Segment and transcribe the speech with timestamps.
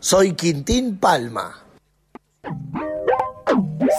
[0.00, 1.64] Soy Quintín Palma.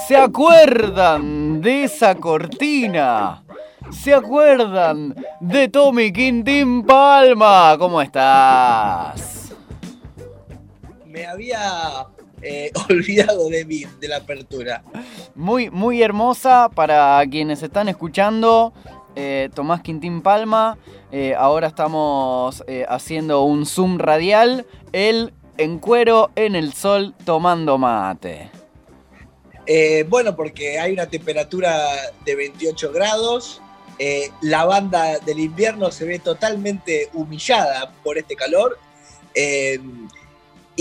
[0.08, 3.44] ¿Se acuerdan de esa cortina?
[3.90, 7.76] ¿Se acuerdan de Tommy Quintín Palma?
[7.80, 9.41] ¿Cómo estás?
[11.12, 12.08] Me había
[12.42, 14.84] eh, olvidado de mí, de la apertura.
[15.36, 18.74] Muy, muy hermosa para quienes están escuchando.
[19.16, 20.78] eh, Tomás Quintín Palma.
[21.12, 24.66] Eh, ahora estamos haciendo un zoom radial.
[24.94, 28.50] Él en cuero en el sol tomando mate.
[30.08, 31.74] Bueno, porque hay una temperatura
[32.26, 33.62] de 28 grados.
[34.42, 38.78] la banda del invierno se ve totalmente humillada por este calor.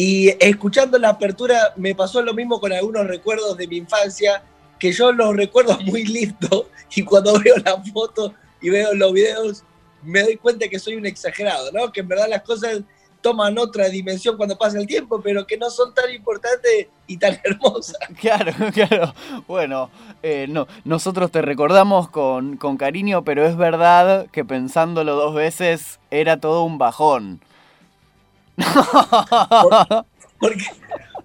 [0.03, 4.43] Y escuchando la apertura me pasó lo mismo con algunos recuerdos de mi infancia,
[4.79, 9.63] que yo los recuerdo muy lindos y cuando veo la foto y veo los videos
[10.03, 11.93] me doy cuenta que soy un exagerado, ¿no?
[11.93, 12.81] Que en verdad las cosas
[13.21, 17.39] toman otra dimensión cuando pasa el tiempo, pero que no son tan importantes y tan
[17.45, 17.99] hermosas.
[18.19, 19.15] Claro, claro.
[19.47, 19.91] Bueno,
[20.23, 26.01] eh, no, nosotros te recordamos con, con cariño, pero es verdad que pensándolo dos veces
[26.11, 27.43] era todo un bajón.
[30.41, 30.65] Porque,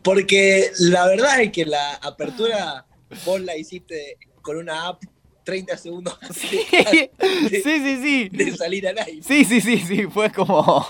[0.03, 2.85] porque la verdad es que la apertura
[3.25, 5.01] vos la hiciste con una app
[5.45, 7.11] 30 segundos Sí, de,
[7.49, 8.29] sí, sí, sí.
[8.29, 9.23] de salir al aire.
[9.23, 10.85] Sí, sí, sí, sí, fue como...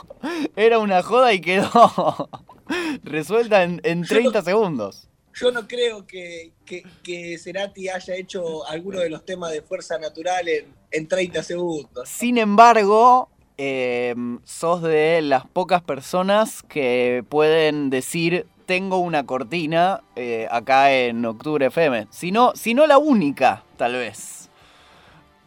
[0.55, 2.29] Era una joda y quedó
[3.03, 5.07] resuelta en, en 30 segundos.
[5.35, 9.99] Yo no creo que, que, que Cerati haya hecho alguno de los temas de fuerza
[9.99, 12.09] natural en, en 30 segundos.
[12.09, 20.47] Sin embargo, eh, sos de las pocas personas que pueden decir tengo una cortina eh,
[20.49, 22.07] acá en Octubre FM.
[22.09, 22.53] Si no,
[22.87, 24.49] la única, tal vez.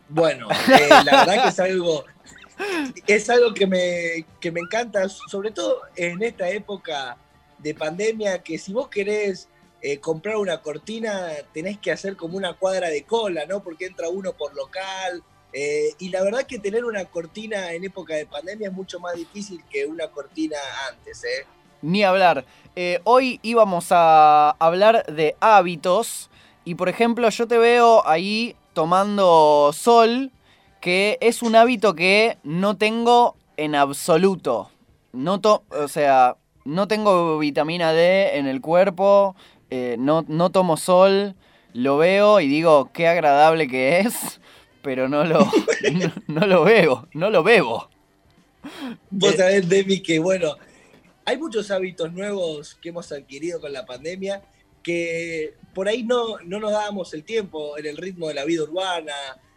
[0.09, 2.05] Bueno, eh, la verdad que es algo,
[3.07, 7.17] es algo que me, que me encanta, sobre todo en esta época
[7.59, 9.49] de pandemia, que si vos querés
[9.83, 13.63] eh, comprar una cortina, tenés que hacer como una cuadra de cola, ¿no?
[13.63, 15.23] Porque entra uno por local.
[15.53, 19.15] Eh, y la verdad que tener una cortina en época de pandemia es mucho más
[19.15, 20.57] difícil que una cortina
[20.91, 21.47] antes, ¿eh?
[21.81, 22.45] Ni hablar.
[22.77, 26.31] Eh, hoy íbamos a hablar de hábitos.
[26.65, 30.33] Y por ejemplo, yo te veo ahí tomando sol,
[30.81, 34.71] que es un hábito que no tengo en absoluto.
[35.13, 39.35] No o sea, no tengo vitamina D en el cuerpo,
[39.71, 41.35] no, no tomo sol,
[41.73, 44.41] lo veo y digo qué agradable que es,
[44.89, 47.91] pero no lo, no, no lo veo, no lo bebo.
[49.11, 49.37] Vos Eh.
[49.37, 50.57] sabés, Demi, que bueno,
[51.27, 54.41] hay muchos hábitos nuevos que hemos adquirido con la pandemia
[54.83, 58.63] que por ahí no, no nos dábamos el tiempo en el ritmo de la vida
[58.63, 59.13] urbana,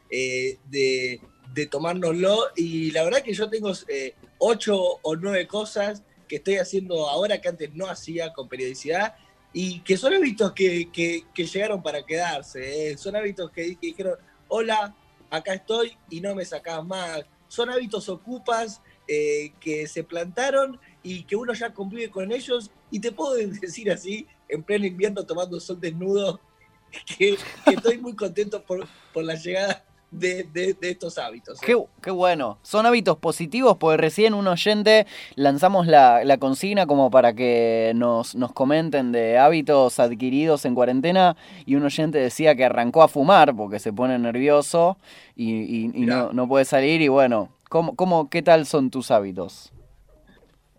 [0.10, 1.22] eh, de,
[1.54, 2.48] de tomárnoslo.
[2.58, 7.40] Y la verdad que yo tengo eh, ocho o nueve cosas que estoy haciendo ahora
[7.40, 9.16] que antes no hacía con periodicidad
[9.54, 12.92] y que son hábitos que, que- que llegaron para quedarse.
[12.92, 12.98] eh.
[12.98, 14.16] Son hábitos que, que dijeron,
[14.50, 14.94] hola,
[15.32, 17.26] acá estoy y no me sacás más.
[17.48, 22.70] Son hábitos ocupas eh, que se plantaron y que uno ya convive con ellos.
[22.92, 26.40] Y te puedo decir así, en pleno invierno tomando sol desnudo,
[27.18, 31.62] que, que estoy muy contento por, por la llegada de, de- de estos hábitos.
[31.64, 31.66] ¿eh?
[31.66, 32.60] Qué, qué bueno.
[32.62, 38.36] Son hábitos positivos porque recién un oyente lanzamos la, la consigna como para que nos,
[38.36, 41.36] nos comenten de hábitos adquiridos en cuarentena
[41.66, 44.98] y un oyente decía que arrancó a fumar porque se pone nervioso
[45.36, 49.12] y, y- y no, no puede salir y bueno, ¿cómo, cómo, ¿qué tal son tus
[49.12, 49.72] hábitos?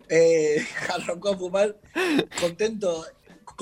[0.08, 0.58] Eh,
[0.94, 1.74] arrancó a fumar
[2.38, 3.04] contento,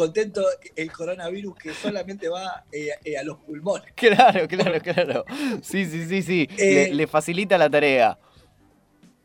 [0.01, 0.43] contento
[0.77, 3.93] el coronavirus que solamente va eh, eh, a los pulmones.
[3.95, 5.25] Claro, claro, claro.
[5.63, 6.49] Sí, sí, sí, sí.
[6.57, 8.19] Eh, le, le facilita la tarea.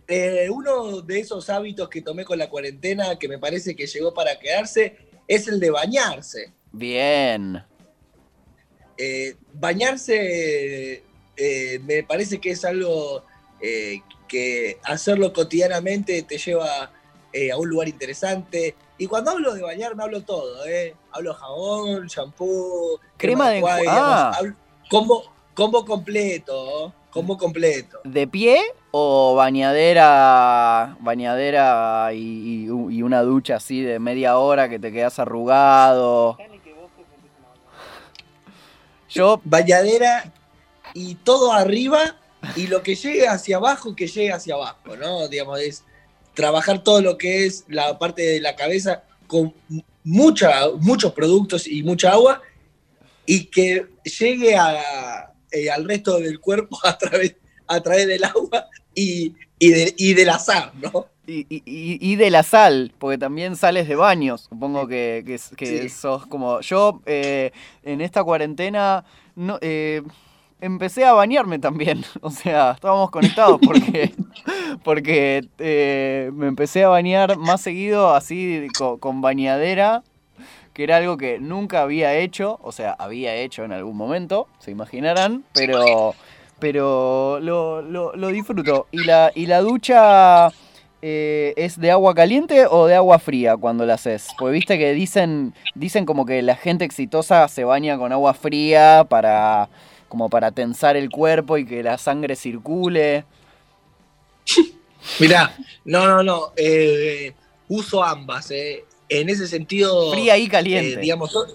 [0.07, 4.13] Eh, uno de esos hábitos que tomé con la cuarentena que me parece que llegó
[4.13, 4.97] para quedarse
[5.27, 6.51] es el de bañarse.
[6.71, 7.63] Bien.
[8.97, 11.03] Eh, bañarse
[11.37, 13.23] eh, me parece que es algo
[13.61, 16.91] eh, que hacerlo cotidianamente te lleva
[17.33, 18.75] eh, a un lugar interesante.
[18.97, 20.95] Y cuando hablo de bañarme hablo todo, ¿eh?
[21.11, 24.31] Hablo jabón, shampoo, Crema de enjuague, ah.
[24.37, 24.55] hablo-
[24.89, 27.99] combo, combo completo, combo completo.
[28.05, 28.61] ¿De pie
[28.91, 36.37] o bañadera, bañadera y, y una ducha así de media hora que te quedas arrugado?
[39.09, 40.31] Yo, Bañadera
[40.93, 42.15] y todo arriba
[42.55, 45.27] y lo que llegue hacia abajo, que llegue hacia abajo, ¿no?
[45.27, 45.83] Digamos, es
[46.35, 49.53] trabajar todo lo que es la parte de la cabeza con
[50.03, 52.41] mucha, muchos productos y mucha agua
[53.25, 53.87] y que
[54.19, 57.35] llegue a, eh, al resto del cuerpo a través,
[57.67, 61.07] a través del agua y, y, de, y de la sal, ¿no?
[61.27, 64.41] Y, y- y- y de la sal, porque también sales de baños.
[64.47, 65.89] Supongo que, que, que Sí.
[65.89, 66.61] sos como.
[66.61, 69.03] Yo eh, en esta cuarentena
[69.35, 70.03] no, eh,
[70.65, 72.03] empecé a bañarme también.
[72.21, 74.13] O sea, estábamos conectados porque,
[74.83, 80.03] porque eh, me empecé a bañar más seguido así co- con, bañadera,
[80.73, 82.59] que era algo que nunca había hecho.
[82.61, 86.15] O sea, había hecho en algún momento, se imaginarán, pero,
[86.59, 88.87] pero lo, lo- lo disfruto.
[88.91, 90.49] Y la, y la ducha
[91.01, 94.27] eh, ¿es de agua caliente o de agua fría cuando la haces?
[94.37, 99.05] Porque viste que dicen, dicen como que la gente exitosa se baña con agua fría
[99.07, 99.69] para
[100.15, 103.25] como para tensar el cuerpo y que la sangre circule.
[105.19, 105.53] Mirá,
[105.83, 107.33] no, no, no, eh,
[107.67, 108.49] uso ambas.
[108.51, 108.85] eh.
[109.09, 110.99] En ese sentido, Fría y eh, caliente.
[111.01, 111.47] digamos, to-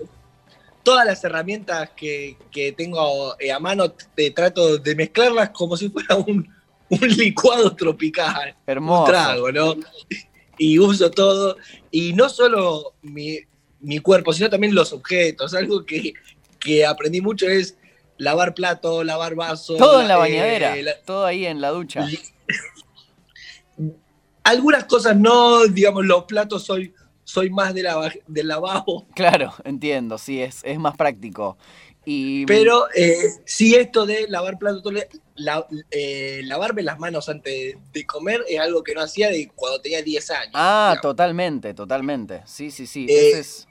[0.82, 5.88] todas las herramientas que, que tengo eh, a mano, te trato de mezclarlas como si
[5.88, 6.46] fuera un,
[6.90, 8.54] un licuado tropical.
[8.58, 9.10] un Hermoso.
[9.10, 9.74] trago, ¿no?
[10.58, 11.56] Y uso todo,
[11.90, 13.38] y no solo mi,
[13.80, 15.54] mi cuerpo, sino también los objetos.
[15.54, 16.12] Algo que,
[16.58, 17.78] que aprendí mucho es
[18.20, 19.76] lavar plato, lavar vaso.
[19.76, 22.06] Todo en la eh, bañadera, la- todo ahí en la ducha.
[24.44, 26.94] algunas cosas no, digamos, los platos soy,
[27.24, 31.56] soy más de la, del lavabo, Claro, entiendo, sí, es, es más práctico.
[32.04, 33.14] Y, pero eh,
[33.44, 34.92] sí esto de lavar platos,
[35.36, 39.80] la- eh, lavarme las manos antes de comer es algo que no hacía de cuando
[39.80, 40.52] tenía 10 años.
[40.54, 41.02] Ah, digamos.
[41.02, 42.42] totalmente, totalmente.
[42.46, 43.06] Sí, sí, sí.
[43.08, 43.66] Eh, es-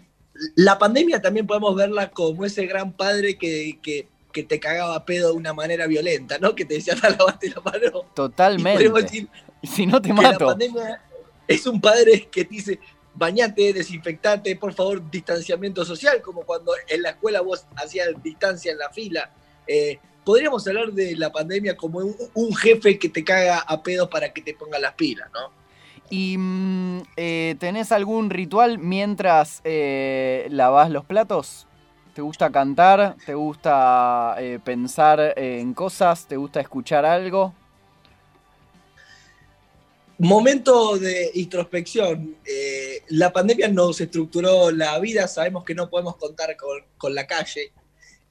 [0.56, 5.06] la pandemia también podemos verla como ese gran padre que, que, que te cagaba a
[5.06, 6.56] pedo de una manera violenta, ¿no?
[6.56, 8.06] Que te decía, "Anda, lavate la mano.
[8.14, 8.90] Totalmente.
[8.90, 9.28] decir
[9.64, 10.46] Si no te que la mato.
[10.48, 11.02] pandemia
[11.48, 12.80] es un padre que te dice,
[13.14, 18.78] bañate, desinfectate, por favor, distanciamiento social, como cuando en la escuela vos hacías distancia en
[18.78, 19.32] la fila.
[19.68, 24.08] Eh, podríamos hablar de la pandemia como un, un jefe que te caga a pedos
[24.10, 25.52] para que te ponga las pilas, ¿no?
[26.10, 31.68] ¿Y mm, eh, tenés algún ritual mientras eh, lavas los platos?
[32.20, 33.16] ¿Te gusta cantar?
[33.26, 36.28] ¿Te gusta eh, pensar en cosas?
[36.28, 37.54] ¿Te gusta escuchar algo?
[40.18, 42.36] Momento de introspección.
[42.46, 47.26] Eh, la pandemia nos estructuró la vida, sabemos que no podemos contar con, con la
[47.26, 47.72] calle,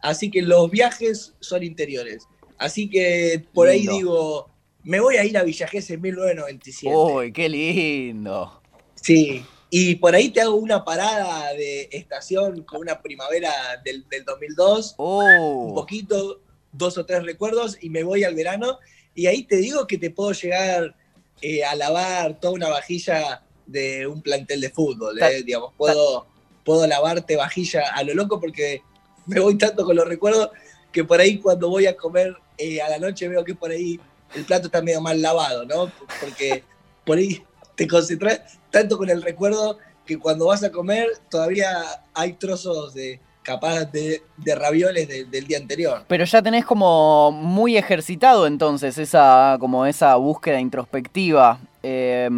[0.01, 2.29] así que los viajes son interiores.
[2.59, 4.51] Así que por ahí digo,
[4.83, 6.95] me voy a ir a Villa Gesell en 1997.
[6.95, 8.61] ¡Uy, qué lindo!
[8.97, 13.53] Sí, y por ahí te hago una parada de estación con una primavera
[13.85, 16.41] del, del 2002, un poquito,
[16.73, 18.79] dos o tres recuerdos, y me voy al verano,
[19.15, 20.95] y ahí te digo que te puedo llegar
[21.43, 26.27] eh, a lavar toda una vajilla de un plantel de fútbol, eh, digamos, puedo,
[26.65, 28.83] puedo lavarte vajilla a lo loco porque
[29.27, 30.51] me voy tanto con los recuerdos
[30.91, 34.01] que por ahí cuando voy a comer eh, a la noche veo que por ahí
[34.35, 35.93] el plato está medio mal lavado, ¿no?
[36.21, 36.65] Porque
[37.05, 37.43] por ahí
[37.79, 38.41] te concentras
[38.71, 41.71] tanto con el recuerdo que cuando vas a comer todavía
[42.13, 46.03] hay trozos de capaz de, de ravioles de- del día anterior.
[46.09, 51.59] Pero ya tenés como muy ejercitado entonces esa, como esa búsqueda introspectiva.
[51.83, 52.29] Eh,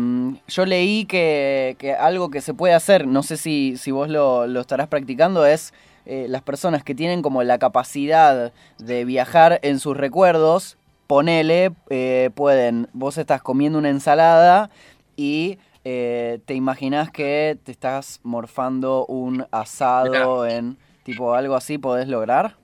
[0.46, 4.46] yo leí que, que algo que se puede hacer, no sé si, si vos lo,
[4.46, 5.72] lo estarás practicando, es
[6.06, 10.76] eh, las personas que tienen como la capacidad de viajar en sus recuerdos,
[11.08, 14.70] ponele, eh, pueden, vos estás comiendo una ensalada
[15.20, 22.08] y eh, te imaginás que te estás morfando un asado en tipo algo así, ¿podés
[22.08, 22.56] lograr?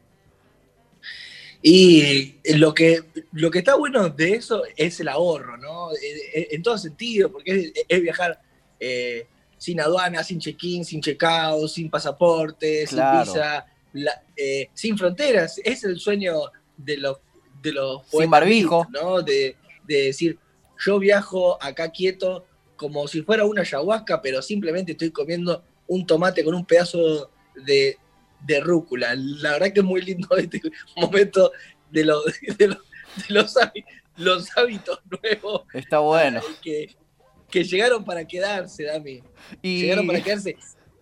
[1.60, 5.90] Y lo que, lo que está bueno de eso es el ahorro, ¿no?
[6.32, 8.40] En, todo sentido, porque es, es viajar
[8.80, 9.26] eh,
[9.58, 13.22] sin aduana, sin check-in, sin check-out, sin pasaporte, Claro.
[13.26, 15.60] sin visa, la- eh, sin fronteras.
[15.62, 16.34] Es el sueño
[16.74, 17.18] de los,
[17.60, 18.86] de los Sin barbijo.
[18.90, 19.20] ¿no?
[19.20, 20.38] De, de decir,
[20.78, 22.45] yo viajo acá quieto
[22.76, 27.96] como si fuera una ayahuasca, pero simplemente estoy comiendo un tomate con un pedazo de,
[28.44, 29.14] de rúcula.
[29.16, 30.60] La verdad que es muy lindo este
[30.96, 31.52] momento
[31.90, 32.22] de, lo-
[32.58, 32.78] de lo-
[33.28, 33.54] de los,
[34.16, 36.40] los hábitos nuevos Está bueno.
[36.62, 36.94] que,
[37.50, 39.22] que llegaron para quedarse, Dami.
[39.62, 40.56] Y Llegaron para quedarse.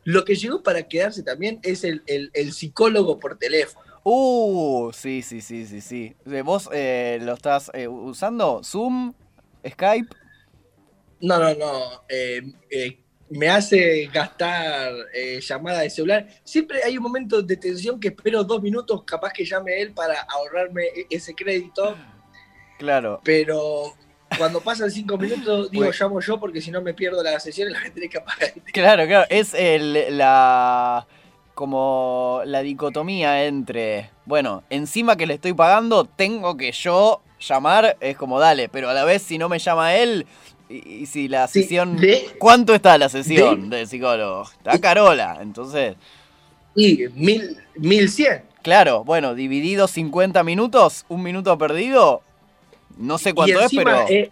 [0.05, 3.85] Lo que llegó para quedarse también es el, el- el psicólogo por teléfono.
[4.05, 6.15] Uh, sí, sí, sí, sí, sí.
[6.31, 8.61] Eh, ¿Vos eh, lo estás eh, usando?
[8.63, 9.15] ¿Zoom?
[9.67, 10.15] ¿Skype?
[11.21, 12.03] No, no, no.
[12.09, 12.99] eh, eh,
[13.31, 16.27] me hace gastar eh, llamada de celular.
[16.45, 20.21] Siempre hay un momento de tensión que espero dos minutos, capaz que llame él para
[20.23, 21.97] ahorrarme e- ese crédito.
[22.79, 23.21] Claro.
[23.25, 23.95] pero
[24.37, 27.73] cuando pasan cinco minutos, digo, llamo yo porque si no me pierdo la sesión y
[27.73, 28.53] la gente tiene que apagar.
[28.73, 31.07] Claro, claro, es el, la
[31.55, 38.17] como la dicotomía entre, bueno, encima que le estoy pagando, tengo que yo llamar, es
[38.17, 40.27] como dale, pero a la vez si no me llama él,
[40.69, 41.97] y, y si la Sí, sesión...
[41.97, 44.43] de- ¿Cuánto está la sesión de psicólogo?
[44.51, 45.97] Está carola, entonces,
[46.75, 48.43] Y mil, mil cien.
[48.63, 52.23] claro, bueno, dividido 50 minutos, un minuto perdido,
[52.97, 54.07] no sé cuánto es, pero...
[54.09, 54.31] eh,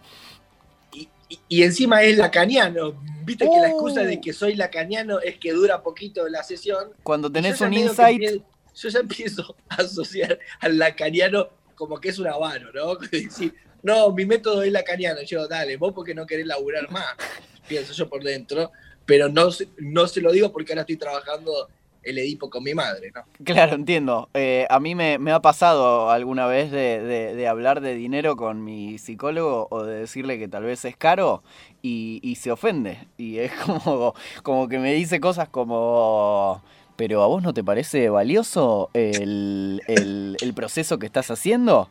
[0.93, 1.09] y,
[1.49, 2.95] y- encima es lacaniano.
[3.25, 3.71] Viste que la Uh.
[3.71, 6.91] excusa de que soy lacaniano es que dura poquito la sesión.
[7.05, 8.43] Cuando tenés un insight,
[8.75, 12.95] Yo ya empiezo a asociar al lacaniano como que es un avaro, ¿no?
[13.12, 15.23] Decir, no, mi método es lacaniano.
[15.23, 17.07] Yo, dale, vos porque no querés laburar más.
[17.69, 18.71] Pienso yo por dentro.
[19.05, 21.69] Pero no, se- no se lo digo porque ahora estoy trabajando
[22.05, 23.23] el Edipo con mi madre, ¿no?
[23.45, 24.29] Claro, entiendo.
[24.35, 28.37] Eh, a mí me, me ha pasado alguna vez de, de- de hablar de dinero
[28.37, 31.43] con mi psicólogo o de decirle que tal vez es caro
[31.81, 32.99] y, y se ofende.
[33.19, 36.62] Y es como, como que me dice cosas como,
[36.97, 41.89] pero ¿a vos no te parece valioso el, el- el proceso que estás haciendo?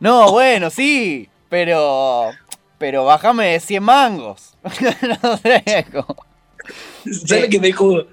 [0.00, 2.30] No, bueno, sí, pero,
[2.78, 4.54] pero bájame 100 mangos.
[5.22, 6.24] no sé, como-
[7.26, 8.06] ¿Sabes lo que me dijo?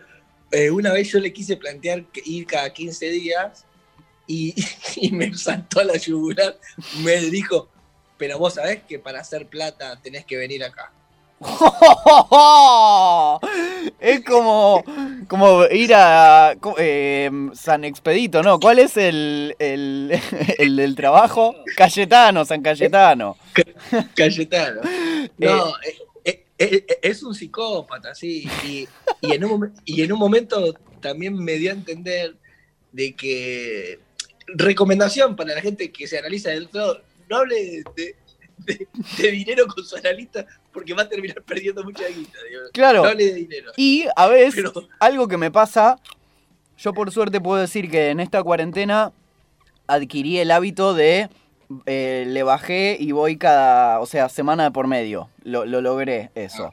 [0.52, 3.66] Eh, una vez yo le quise plantear que ir cada 15 días
[4.28, 4.54] y,
[4.96, 6.58] y me saltó a la yugular.
[7.04, 7.70] Me dijo,
[8.18, 10.92] pero vos sabés que para hacer plata tenés que venir acá.
[14.00, 14.84] Es como,
[15.28, 18.60] como ir a eh, San Expedito, ¿no?
[18.60, 20.20] ¿Cuál es el, el,
[20.58, 21.56] el del trabajo?
[21.76, 23.38] Cayetano, San Cayetano.
[24.16, 24.82] Cayetano.
[25.38, 28.48] No, eh, eh, eh, es un psicópata, sí.
[28.64, 28.88] Y,
[29.22, 32.36] y en un, y en un momento también me dio a entender
[32.92, 34.00] de que
[34.48, 38.16] recomendación para la gente que se analiza del todo, no hable de,
[38.58, 42.38] de- de dinero con su analista porque va a terminar perdiendo mucha guita.
[42.50, 42.62] digo.
[42.74, 43.04] Claro.
[43.04, 43.72] No hable de dinero.
[43.78, 45.98] Y a veces, Pero algo que me pasa,
[46.78, 49.12] yo por suerte puedo decir que en esta cuarentena
[49.88, 51.30] adquirí el hábito de
[51.86, 55.30] eh, le bajé y voy cada, o sea, semana por medio.
[55.44, 56.72] Lo, lo logré eso.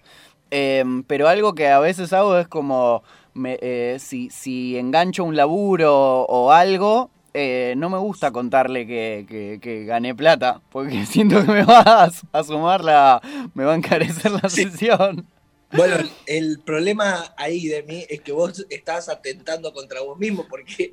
[0.50, 5.34] Em, pero algo que a veces hago es como, me- eh, si, si engancho un
[5.34, 11.44] laburo o algo, eh, no me gusta contarle que, que- que gané plata, porque siento
[11.44, 13.20] que me va a, a sumar la,
[13.54, 14.64] me va a encarecer la Sí.
[14.64, 15.26] sesión.
[15.70, 15.96] bueno,
[16.26, 20.92] el problema ahí de mí es que vos estás atentando contra vos mismo porque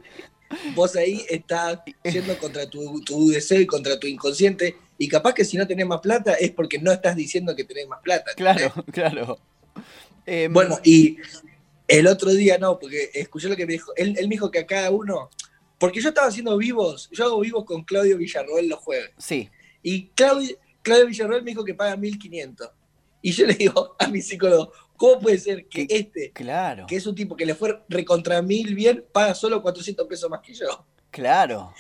[0.74, 5.46] vos ahí estás yendo contra tu, tu deseo y contra tu inconsciente y capaz que
[5.46, 8.32] si no tenés más plata es porque no estás diciendo que tenés más plata.
[8.36, 9.38] Claro, claro.
[10.26, 11.18] Em, Bueno, y
[11.88, 13.92] el otro día no, porque escuché lo que me dijo.
[13.96, 15.30] Él, él me dijo que a cada uno.
[15.80, 19.12] Porque yo estaba haciendo vivos, yo hago vivos con Claudio Villarroel los jueves.
[19.18, 19.50] sí,
[19.82, 22.70] Y Claudio, Claudio Villarroel me dijo que paga 1500.
[23.22, 27.08] Y yo le digo a mi psicólogo, ¿cómo puede ser que este, claro, que es
[27.08, 30.86] un tipo que le fue recontra mil bien, paga solo 400 pesos más que yo?
[31.12, 31.74] claro.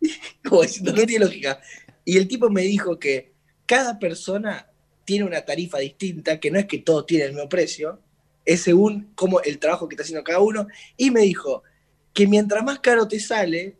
[0.48, 1.60] Como diciendo, no tiene lógica.
[2.04, 3.32] Y el tipo me dijo que
[3.66, 4.70] cada persona
[5.04, 8.00] tiene una tarifa distinta, que no es que todos tienen el mismo precio,
[8.44, 10.68] es según cómo el trabajo que está haciendo cada uno.
[10.96, 11.62] Y me dijo
[12.12, 13.76] que mientras más caro te sale,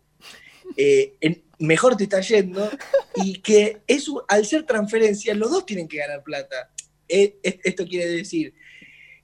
[0.77, 1.15] eh,
[1.59, 2.71] mejor te está yendo
[3.17, 6.71] y que eso, al ser transferencia, los dos tienen que ganar plata.
[7.09, 8.55] Eh, es- esto quiere decir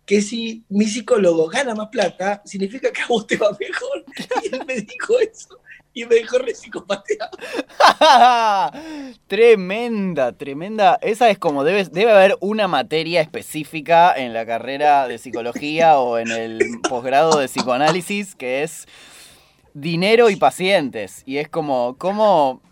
[0.06, 4.04] que si mi psicólogo gana más plata, significa que a vos te va mejor.
[4.42, 5.61] Y él me dijo eso
[5.92, 7.30] y me dejó re psicopateado.
[9.34, 10.96] tremenda, tremenda.
[11.02, 16.18] Esa es como debe, debe haber una materia específica en la carrera de psicología o
[16.18, 18.86] en el posgrado de psicoanálisis que es
[19.72, 21.24] dinero y pacientes.
[21.26, 22.62] Y es como, ¿cómo,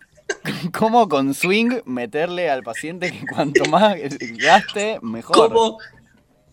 [0.73, 3.97] cómo con swing meterle al paciente que cuanto más
[4.37, 5.35] gaste, mejor?
[5.35, 5.79] ¿Cómo,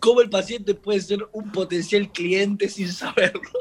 [0.00, 3.60] cómo el paciente puede ser un potencial cliente sin saberlo?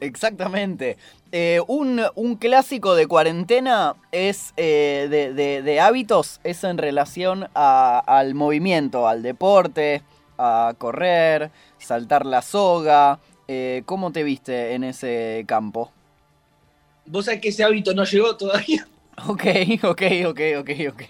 [0.00, 0.96] Exactamente.
[1.36, 7.48] Eh, un, un clásico de cuarentena es eh, de, de- de hábitos, es en relación
[7.56, 10.02] a- al movimiento, al deporte,
[10.38, 13.18] a correr, saltar la soga.
[13.48, 15.90] Eh, ¿Cómo te viste en ese campo?
[17.06, 18.86] Vos sabés que ese hábito no llegó todavía.
[19.26, 19.44] Ok,
[19.82, 21.02] ok, ok, ok, ok.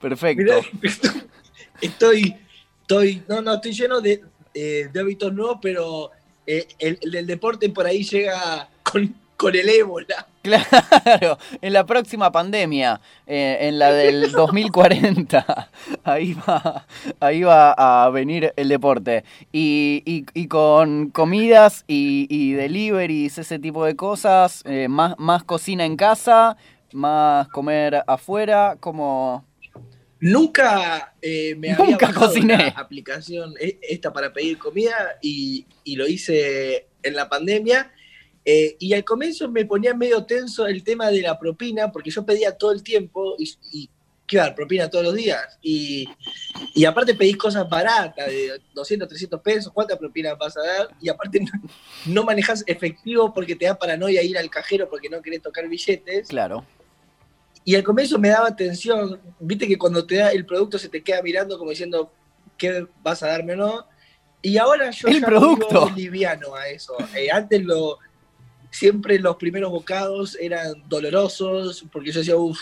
[0.00, 0.42] Perfecto.
[0.42, 0.56] Mirá,
[1.80, 2.36] estoy,
[2.80, 4.22] estoy, no, no, estoy lleno de,
[4.54, 6.10] de hábitos nuevos, pero
[6.46, 6.66] el,
[7.00, 9.12] el del deporte por ahí llega con,
[9.42, 10.26] con el ébola.
[10.42, 15.70] Claro, en la próxima pandemia, eh, en la del 2040,
[16.02, 16.84] ahí va,
[17.20, 17.72] ahí va
[18.04, 19.22] a venir el deporte.
[19.52, 25.44] Y, y- y con comidas y, y deliveries, ese tipo de cosas, eh, más, más
[25.44, 26.56] cocina en casa,
[26.92, 29.44] más comer afuera, como...
[30.20, 32.72] Nunca eh, me había Nunca bajado cociné.
[32.76, 37.90] aplicación e- esta para pedir comida y, y lo hice en la pandemia.
[38.44, 42.24] Eh, y al comienzo me ponía medio tenso el tema de la propina, porque yo
[42.24, 43.90] pedía todo el tiempo y, y
[44.26, 44.54] ¿qué iba a dar?
[44.56, 45.58] propina todos los días.
[45.62, 46.08] Y,
[46.74, 50.88] y aparte pedí cosas baratas, de 200, 300 pesos, ¿cuánta propina vas a dar?
[51.00, 51.50] Y aparte no,
[52.06, 56.28] no manejas efectivo porque te da paranoia ir al cajero porque no querés tocar billetes.
[56.28, 56.64] Claro.
[57.64, 61.00] Y al comienzo me daba atención, viste que cuando te da el producto se te
[61.02, 62.12] queda mirando como diciendo
[62.58, 63.86] qué vas a darme o no.
[64.44, 65.68] Y ahora yo El ya producto.
[65.86, 66.96] vivo liviano a eso.
[67.14, 67.98] Eh, antes lo
[68.72, 72.58] siempre los primeros bocados eran dolorosos porque yo decía, uff,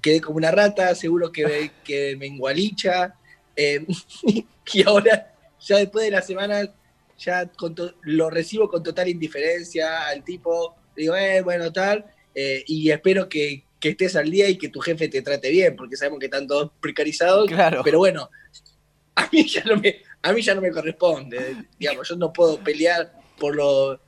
[0.00, 3.14] quedé como una rata, seguro que, que me engualicha.
[3.54, 3.84] Eh,
[4.72, 6.70] y ahora, ya después de las semanas,
[7.18, 12.90] ya con lo recibo con total indiferencia al tipo, digo, eh, bueno, tal, eh, y
[12.90, 16.20] espero que, que estés al día y que tu jefe te trate bien, porque sabemos
[16.20, 17.82] que están todos precarizados, Claro.
[17.84, 18.30] pero bueno,
[19.16, 22.58] a mí ya no me, a mí ya no me corresponde, digamos, yo no puedo
[22.60, 24.00] pelear por, lo-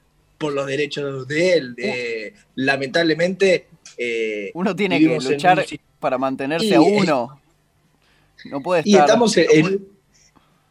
[0.42, 1.74] por los derechos de él.
[1.78, 3.68] eh, lamentablemente...
[3.96, 5.64] eh, Uno tiene que luchar un
[6.00, 7.40] para mantenerse Y, a uno.
[8.46, 8.92] No puede estar.
[8.92, 9.88] Y estamos en, en-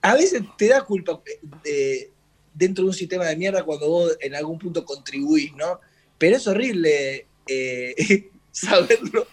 [0.01, 1.21] A veces te da culpa
[1.63, 2.11] eh,
[2.53, 5.79] dentro de un sistema de mierda cuando vos en algún punto contribuís, ¿no?
[6.17, 9.25] Pero es horrible eh, saberlo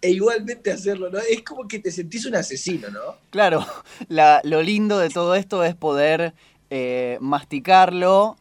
[0.00, 1.18] e igualmente hacerlo, ¿no?
[1.18, 3.16] Es como que te sentís un asesino, ¿no?
[3.30, 3.64] Claro,
[4.08, 6.34] la- lo lindo de todo esto es poder
[6.70, 8.36] eh, masticarlo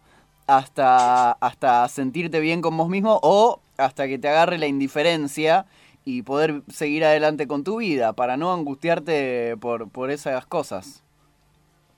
[0.47, 5.65] hasta, hasta sentirte bien con vos mismo o hasta que te agarre la indiferencia
[6.05, 11.03] y poder seguir adelante con tu vida para no angustiarte por, por esas cosas.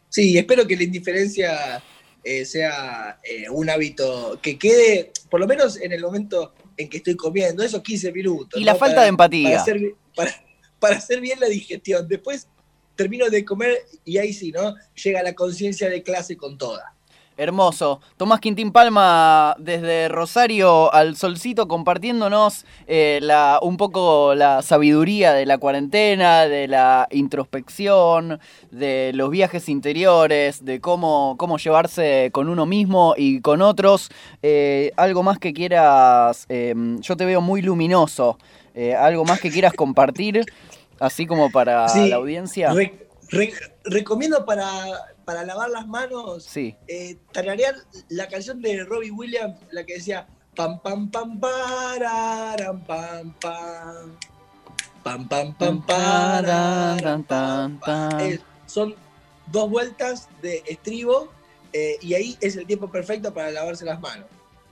[0.10, 1.84] Sí, espero que la indiferencia
[2.24, 6.98] eh, sea eh, un hábito que quede, por lo menos en el momento en que
[6.98, 8.60] estoy comiendo, esos 15 minutos.
[8.60, 8.80] Y la ¿no?
[8.80, 9.50] falta Para- de empatía.
[9.50, 10.44] Para hacer, para-
[10.80, 12.08] para hacer bien la digestión.
[12.08, 12.48] Después
[12.96, 14.76] termino de comer y ahí sí, ¿no?
[15.04, 16.94] Llega la conciencia de clase con toda.
[17.40, 18.02] Hermoso.
[18.18, 25.46] Tomás Quintín Palma desde Rosario al Solcito compartiéndonos eh, la, un poco la sabiduría de
[25.46, 32.66] la cuarentena, de la introspección, de los viajes interiores, de cómo, cómo llevarse con uno
[32.66, 34.10] mismo y con otros.
[34.44, 38.38] Eh, algo más que quieras, eh, yo te veo muy luminoso,
[38.76, 40.46] Eh, algo más que quieras compartir,
[41.00, 42.72] así como para Sí, la audiencia.
[42.72, 43.52] Re- re-
[43.84, 44.70] recomiendo para,
[45.30, 46.76] para lavar las manos Sí.
[46.88, 47.76] eh, tararear
[48.10, 54.18] la canción de Robbie Williams, la que decía pam pam pam pararam, pam pam
[55.04, 58.20] pam pam pam pararam, pam, pam.
[58.22, 58.96] Eh, son
[59.52, 61.30] dos vueltas de estribo
[61.74, 64.26] eh, y ahí es el tiempo perfecto para lavarse las manos.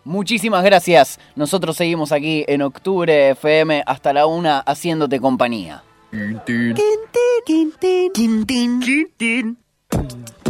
[0.04, 1.20] Muchísimas gracias.
[1.36, 5.84] Nosotros seguimos aquí en Octubre FM hasta la una haciéndote compañía.
[6.10, 9.58] Quintín, Quintín, Quintín, Quintín, Quintín,